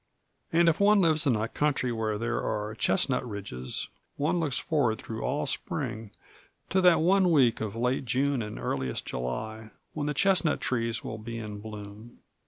And 0.51 0.67
if 0.67 0.79
one 0.79 0.99
lives 0.99 1.27
in 1.27 1.35
a 1.35 1.47
country 1.47 1.91
where 1.91 2.17
there 2.17 2.41
are 2.41 2.73
chestnut 2.73 3.23
ridges, 3.23 3.87
one 4.17 4.39
looks 4.39 4.57
forward 4.57 4.97
through 4.97 5.21
all 5.21 5.41
the 5.41 5.45
spring 5.51 6.09
to 6.69 6.81
that 6.81 7.01
one 7.01 7.29
week 7.29 7.61
of 7.61 7.75
late 7.75 8.05
June 8.05 8.41
and 8.41 8.57
earliest 8.57 9.05
July 9.05 9.69
when 9.93 10.07
the 10.07 10.15
chestnut 10.15 10.59
trees 10.59 11.03
will 11.03 11.19
be 11.19 11.37
in 11.37 11.59
bloom. 11.59 12.17